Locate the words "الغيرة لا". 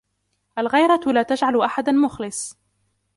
0.59-1.23